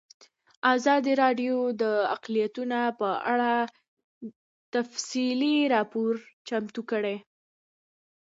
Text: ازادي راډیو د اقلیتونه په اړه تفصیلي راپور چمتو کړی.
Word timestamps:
ازادي 0.75 1.13
راډیو 1.23 1.55
د 1.81 1.83
اقلیتونه 2.15 2.79
په 2.99 3.09
اړه 3.33 3.51
تفصیلي 4.73 5.57
راپور 5.75 6.11
چمتو 6.47 6.81
کړی. 6.91 7.15